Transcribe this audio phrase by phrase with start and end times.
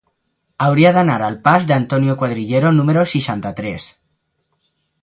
[0.67, 3.89] Hauria d'anar al pas d'Antonio Cuadrillero número seixanta-tres.